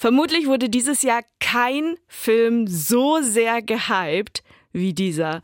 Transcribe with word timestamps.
Vermutlich 0.00 0.46
wurde 0.46 0.68
dieses 0.68 1.02
Jahr 1.02 1.22
kein 1.40 1.96
Film 2.06 2.68
so 2.68 3.20
sehr 3.20 3.62
gehypt 3.62 4.44
wie 4.78 4.94
dieser. 4.94 5.42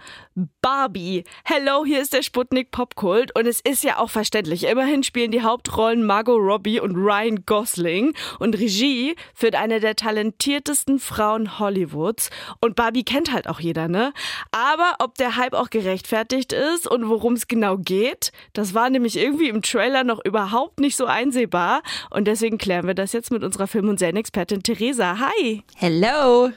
Barbie. 0.61 1.25
Hello, 1.45 1.85
hier 1.85 2.01
ist 2.01 2.13
der 2.13 2.23
Sputnik 2.23 2.71
Popkult 2.71 3.37
und 3.39 3.47
es 3.47 3.61
ist 3.61 3.85
ja 3.85 3.99
auch 3.99 4.11
verständlich. 4.11 4.65
Immerhin 4.65 5.03
spielen 5.03 5.31
die 5.31 5.43
Hauptrollen 5.43 6.05
Margot 6.05 6.41
Robbie 6.41 6.81
und 6.81 6.97
Ryan 6.97 7.45
Gosling 7.47 8.15
und 8.39 8.59
Regie 8.59 9.15
führt 9.35 9.55
eine 9.55 9.81
der 9.81 9.95
talentiertesten 9.95 10.99
Frauen 10.99 11.59
Hollywoods 11.59 12.31
und 12.61 12.77
Barbie 12.77 13.05
kennt 13.05 13.33
halt 13.33 13.49
auch 13.49 13.61
jeder, 13.61 13.89
ne? 13.89 14.13
Aber 14.51 14.97
ob 14.99 15.17
der 15.17 15.37
Hype 15.37 15.55
auch 15.55 15.71
gerechtfertigt 15.71 16.53
ist 16.53 16.89
und 16.89 17.09
worum 17.09 17.35
es 17.35 17.47
genau 17.47 17.77
geht, 17.77 18.33
das 18.55 18.75
war 18.75 18.91
nämlich 18.91 19.17
irgendwie 19.17 19.49
im 19.49 19.63
Trailer 19.63 20.03
noch 20.03 20.25
überhaupt 20.25 20.81
nicht 20.81 20.97
so 20.97 21.07
einsehbar 21.07 21.83
und 22.11 22.27
deswegen 22.27 22.59
klären 22.59 22.87
wir 22.87 22.95
das 22.95 23.13
jetzt 23.13 23.31
mit 23.31 23.45
unserer 23.45 23.67
Film- 23.67 23.89
und 23.89 23.99
Serienexpertin 23.99 24.63
Theresa. 24.63 25.19
Hi! 25.19 25.63
Hello! 25.77 26.51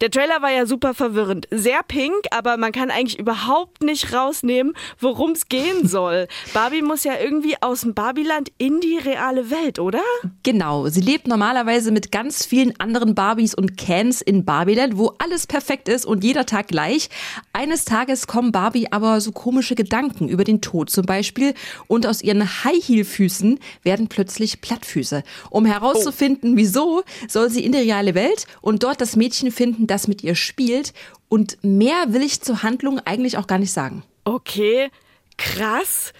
Der 0.00 0.10
Trailer 0.10 0.42
war 0.42 0.50
ja 0.50 0.66
super 0.66 0.94
verwirrend. 0.94 1.46
Sehr 1.50 1.82
pink, 1.82 2.14
aber 2.30 2.56
man 2.56 2.72
kann 2.72 2.90
eigentlich 2.90 3.18
überhaupt 3.18 3.82
nicht 3.82 4.12
rausnehmen, 4.12 4.74
worum 4.98 5.32
es 5.32 5.48
gehen 5.48 5.86
soll. 5.88 6.28
Barbie 6.52 6.82
muss 6.82 7.04
ja 7.04 7.14
irgendwie 7.20 7.56
aus 7.60 7.82
dem 7.82 7.94
Barbieland 7.94 8.52
in 8.58 8.80
die 8.80 8.98
reale 8.98 9.50
Welt, 9.50 9.78
oder? 9.78 10.02
Genau. 10.42 10.88
Sie 10.88 11.00
lebt 11.00 11.26
normalerweise 11.26 11.90
mit 11.90 12.12
ganz 12.12 12.46
vielen 12.46 12.78
anderen 12.80 13.14
Barbies 13.14 13.54
und 13.54 13.76
Cans 13.76 14.20
in 14.20 14.44
Barbieland, 14.44 14.96
wo 14.96 15.14
alles 15.18 15.46
perfekt 15.46 15.88
ist 15.88 16.06
und 16.06 16.24
jeder 16.24 16.46
Tag 16.46 16.68
gleich. 16.68 17.08
Eines 17.52 17.84
Tages 17.84 18.26
kommen 18.26 18.52
Barbie 18.52 18.92
aber 18.92 19.20
so 19.20 19.32
komische 19.32 19.74
Gedanken 19.74 20.28
über 20.28 20.44
den 20.44 20.60
Tod 20.60 20.90
zum 20.90 21.06
Beispiel 21.06 21.54
und 21.86 22.06
aus 22.06 22.22
ihren 22.22 22.64
High-Heel-Füßen 22.64 23.58
werden 23.82 24.08
plötzlich 24.08 24.60
Plattfüße. 24.60 25.22
Um 25.50 25.64
herauszufinden, 25.64 26.54
oh. 26.54 26.56
wieso, 26.56 27.02
soll 27.28 27.50
sie 27.50 27.64
in 27.64 27.72
die 27.72 27.78
reale 27.78 28.14
Welt 28.14 28.46
und 28.60 28.82
dort 28.82 29.00
das 29.00 29.16
Mädchen 29.16 29.50
finden, 29.50 29.63
finden, 29.64 29.86
das 29.86 30.08
mit 30.08 30.22
ihr 30.22 30.34
spielt. 30.34 30.92
Und 31.30 31.56
mehr 31.62 32.04
will 32.08 32.22
ich 32.22 32.42
zur 32.42 32.62
Handlung 32.62 32.98
eigentlich 33.00 33.38
auch 33.38 33.46
gar 33.46 33.58
nicht 33.58 33.72
sagen. 33.72 34.02
Okay, 34.24 34.90
krass. 35.38 36.12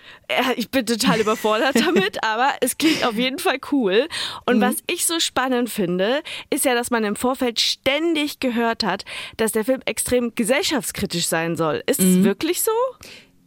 Ich 0.56 0.70
bin 0.70 0.86
total 0.86 1.20
überfordert 1.20 1.76
damit, 1.86 2.24
aber 2.24 2.52
es 2.62 2.78
klingt 2.78 3.04
auf 3.06 3.16
jeden 3.16 3.38
Fall 3.38 3.58
cool. 3.70 4.08
Und 4.46 4.56
mhm. 4.56 4.60
was 4.62 4.76
ich 4.86 5.04
so 5.04 5.20
spannend 5.20 5.68
finde, 5.68 6.22
ist 6.48 6.64
ja, 6.64 6.74
dass 6.74 6.90
man 6.90 7.04
im 7.04 7.16
Vorfeld 7.16 7.60
ständig 7.60 8.40
gehört 8.40 8.82
hat, 8.82 9.04
dass 9.36 9.52
der 9.52 9.66
Film 9.66 9.82
extrem 9.84 10.34
gesellschaftskritisch 10.34 11.26
sein 11.26 11.56
soll. 11.56 11.82
Ist 11.86 12.00
es 12.00 12.16
mhm. 12.16 12.24
wirklich 12.24 12.62
so? 12.62 12.72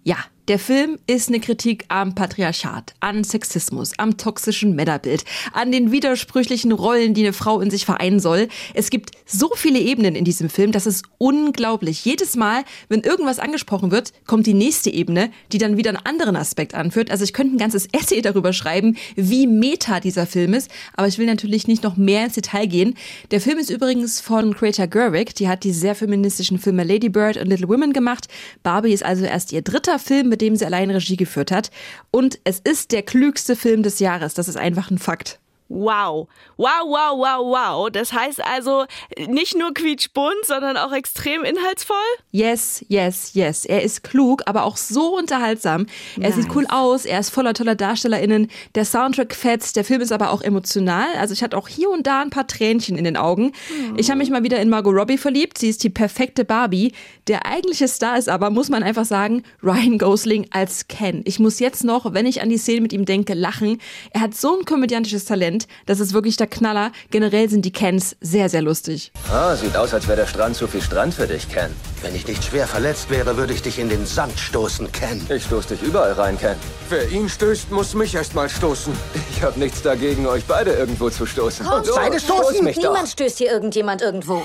Ja, 0.04 0.18
der 0.48 0.60
Film 0.60 0.98
ist 1.08 1.28
eine 1.28 1.42
Kritik 1.42 1.84
am 1.90 2.16
Patriarchat, 2.16 2.94
an 3.02 3.26
Sexismus, 3.26 3.92
am 3.98 4.16
toxischen 4.16 4.76
Männerbild, 4.76 5.26
an 5.52 5.74
den 5.74 5.92
widersprüchlichen 5.92 6.72
Rollen, 6.72 7.14
die 7.14 7.24
eine 7.24 7.34
Frau 7.34 7.60
in 7.60 7.70
sich 7.70 7.86
vereinen 7.86 8.22
soll. 8.22 8.48
Es 8.74 8.90
gibt 8.90 9.12
so 9.26 9.52
viele 9.56 9.80
Ebenen 9.80 10.16
in 10.16 10.24
diesem 10.24 10.50
Film, 10.50 10.72
das 10.72 10.88
ist 10.88 11.04
unglaublich. 11.18 12.06
Jedes 12.06 12.38
Mal, 12.38 12.64
wenn 12.88 13.02
irgendwas 13.02 13.40
angesprochen 13.40 13.92
wird, 13.92 14.14
kommt 14.26 14.48
die 14.48 14.54
nächste 14.54 14.90
Ebene, 14.90 15.32
die 15.52 15.58
dann 15.58 15.76
wieder 15.76 15.90
einen 15.90 16.06
anderen 16.06 16.38
Aspekt 16.38 16.76
anführt. 16.76 17.12
Also 17.12 17.26
ich 17.26 17.34
könnte 17.34 17.56
ein 17.56 17.60
ganzes 17.60 17.86
Essay 17.92 18.22
darüber 18.22 18.54
schreiben, 18.54 18.96
wie 19.16 19.48
meta 19.48 20.00
dieser 20.00 20.26
Film 20.26 20.54
ist, 20.54 20.72
aber 20.94 21.10
ich 21.10 21.18
will 21.18 21.26
natürlich 21.26 21.68
nicht 21.68 21.84
noch 21.84 21.98
mehr 21.98 22.24
ins 22.24 22.36
Detail 22.36 22.68
gehen. 22.68 22.96
Der 23.32 23.42
Film 23.42 23.58
ist 23.58 23.70
übrigens 23.70 24.22
von 24.22 24.54
Greta 24.54 24.86
Gerwig, 24.86 25.36
die 25.36 25.50
hat 25.50 25.66
die 25.66 25.74
sehr 25.74 25.96
feministischen 25.96 26.58
Filme 26.58 26.86
Lady 26.86 27.10
Bird 27.10 27.36
und 27.36 27.48
Little 27.48 27.68
Women 27.68 27.92
gemacht. 27.92 28.28
Barbie 28.64 28.94
ist 28.94 29.04
also 29.04 29.26
erst 29.26 29.52
ihr 29.52 29.62
dritter 29.62 30.00
Film 30.00 30.30
mit 30.38 30.42
dem 30.44 30.56
sie 30.56 30.66
allein 30.66 30.92
Regie 30.92 31.18
geführt 31.18 31.52
hat. 31.52 31.72
Und 32.12 32.38
es 32.44 32.60
ist 32.60 32.92
der 32.92 33.02
klügste 33.02 33.56
Film 33.56 33.82
des 33.82 33.98
Jahres. 33.98 34.36
Das 34.36 34.48
ist 34.48 34.56
einfach 34.56 34.92
ein 34.92 35.00
Fakt. 35.00 35.40
Wow. 35.70 36.28
Wow, 36.56 36.86
wow, 36.86 37.18
wow, 37.18 37.46
wow. 37.46 37.90
Das 37.90 38.14
heißt 38.14 38.44
also 38.44 38.86
nicht 39.28 39.58
nur 39.58 39.74
quietschbunt, 39.74 40.46
sondern 40.46 40.78
auch 40.78 40.94
extrem 40.94 41.44
inhaltsvoll? 41.44 41.98
Yes, 42.32 42.86
yes, 42.88 43.32
yes. 43.34 43.66
Er 43.66 43.84
ist 43.84 44.04
klug, 44.04 44.44
aber 44.46 44.64
auch 44.64 44.78
so 44.78 45.18
unterhaltsam. 45.18 45.86
Er 46.16 46.30
nice. 46.30 46.36
sieht 46.36 46.56
cool 46.56 46.66
aus, 46.70 47.06
er 47.06 47.20
ist 47.20 47.30
voller 47.30 47.54
toller 47.54 47.76
DarstellerInnen. 47.76 48.50
Der 48.76 48.86
Soundtrack 48.86 49.36
fetzt, 49.36 49.76
der 49.76 49.84
Film 49.84 50.02
ist 50.02 50.12
aber 50.12 50.32
auch 50.32 50.42
emotional. 50.42 51.08
Also 51.20 51.34
ich 51.34 51.44
hatte 51.44 51.58
auch 51.58 51.68
hier 51.68 51.90
und 51.90 52.08
da 52.08 52.22
ein 52.22 52.30
paar 52.30 52.48
Tränchen 52.48 52.98
in 52.98 53.04
den 53.04 53.18
Augen. 53.18 53.52
Hm. 53.68 53.98
Ich 53.98 54.10
habe 54.10 54.20
mich 54.20 54.30
mal 54.30 54.44
wieder 54.44 54.60
in 54.62 54.70
Margot 54.70 54.96
Robbie 54.96 55.18
verliebt. 55.18 55.58
Sie 55.58 55.70
ist 55.70 55.84
die 55.84 55.90
perfekte 55.90 56.46
Barbie. 56.46 56.94
Der 57.28 57.46
eigentliche 57.46 57.88
Star 57.88 58.18
ist 58.18 58.30
aber, 58.30 58.50
muss 58.50 58.70
man 58.70 58.84
einfach 58.84 59.06
sagen, 59.06 59.44
Ryan 59.64 59.98
Gosling 59.98 60.48
als 60.52 60.88
Ken. 60.88 61.22
Ich 61.26 61.40
muss 61.40 61.60
jetzt 61.60 61.84
noch, 61.84 62.14
wenn 62.14 62.26
ich 62.26 62.42
an 62.42 62.50
die 62.50 62.58
Szene 62.58 62.82
mit 62.82 62.94
ihm 62.94 63.06
denke, 63.06 63.34
lachen. 63.34 63.80
Er 64.12 64.22
hat 64.22 64.36
so 64.36 64.58
ein 64.58 64.66
komödiantisches 64.66 65.26
Talent. 65.26 65.57
Strand. 65.58 65.68
Das 65.86 66.00
ist 66.00 66.14
wirklich 66.14 66.38
der 66.38 66.48
Knaller. 66.48 66.92
Generell 67.12 67.50
sind 67.50 67.64
die 67.64 67.72
Cans 67.72 68.16
sehr, 68.22 68.50
sehr 68.50 68.62
lustig. 68.62 69.12
Ah, 69.32 69.56
sieht 69.56 69.76
aus, 69.76 69.94
als 69.94 70.08
wäre 70.08 70.18
der 70.18 70.28
Strand 70.28 70.56
zu 70.56 70.68
viel 70.68 70.82
Strand 70.82 71.14
für 71.14 71.28
dich, 71.28 71.50
Ken. 71.50 71.74
Wenn 72.02 72.16
ich 72.16 72.28
nicht 72.28 72.44
schwer 72.44 72.68
verletzt 72.68 73.10
wäre, 73.10 73.38
würde 73.38 73.54
ich 73.54 73.62
dich 73.62 73.80
in 73.80 73.90
den 73.90 74.06
Sand 74.06 74.38
stoßen, 74.40 74.92
Ken. 74.92 75.26
Ich 75.30 75.46
stoß 75.46 75.68
dich 75.68 75.82
überall 75.82 76.14
rein, 76.14 76.38
Ken. 76.38 76.56
Wer 76.90 77.10
ihn 77.10 77.28
stößt, 77.30 77.72
muss 77.72 77.94
mich 77.94 78.16
erst 78.16 78.36
mal 78.36 78.50
stoßen. 78.50 78.94
Ich 79.32 79.42
habe 79.42 79.60
nichts 79.60 79.82
dagegen, 79.82 80.28
euch 80.28 80.44
beide 80.46 80.72
irgendwo 80.72 81.10
zu 81.10 81.26
stoßen. 81.26 81.66
Komm, 81.66 81.82
Und 81.82 81.96
beide 81.96 82.20
stoßen? 82.20 82.64
Mich 82.64 82.78
Niemand 82.78 83.04
doch. 83.04 83.12
stößt 83.12 83.38
hier 83.38 83.52
irgendjemand 83.52 84.02
irgendwo. 84.02 84.44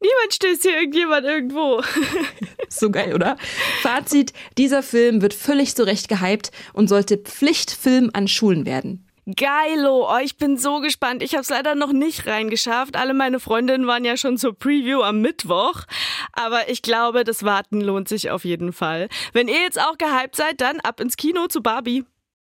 Niemand 0.00 0.34
stößt 0.34 0.62
hier 0.62 0.76
irgendjemand 0.78 1.24
irgendwo. 1.24 1.82
so 2.68 2.90
geil, 2.90 3.14
oder? 3.14 3.36
Fazit, 3.82 4.32
dieser 4.58 4.82
Film 4.82 5.22
wird 5.22 5.34
völlig 5.34 5.74
zurecht 5.74 6.08
gehypt 6.08 6.50
und 6.72 6.88
sollte 6.88 7.16
Pflichtfilm 7.16 8.10
an 8.12 8.28
Schulen 8.28 8.66
werden. 8.66 9.04
Geilo, 9.26 10.10
oh, 10.10 10.18
ich 10.22 10.36
bin 10.36 10.58
so 10.58 10.80
gespannt. 10.80 11.22
Ich 11.22 11.32
habe 11.32 11.42
es 11.42 11.48
leider 11.48 11.74
noch 11.74 11.92
nicht 11.92 12.26
reingeschafft. 12.26 12.96
Alle 12.96 13.14
meine 13.14 13.40
Freundinnen 13.40 13.86
waren 13.86 14.04
ja 14.04 14.18
schon 14.18 14.36
zur 14.36 14.54
Preview 14.54 15.00
am 15.02 15.22
Mittwoch. 15.22 15.84
Aber 16.32 16.68
ich 16.68 16.82
glaube, 16.82 17.24
das 17.24 17.42
Warten 17.42 17.80
lohnt 17.80 18.08
sich 18.08 18.30
auf 18.30 18.44
jeden 18.44 18.74
Fall. 18.74 19.08
Wenn 19.32 19.48
ihr 19.48 19.62
jetzt 19.62 19.80
auch 19.80 19.96
gehypt 19.96 20.36
seid, 20.36 20.60
dann 20.60 20.80
ab 20.80 21.00
ins 21.00 21.16
Kino 21.16 21.46
zu 21.46 21.62
Barbie. 21.62 22.04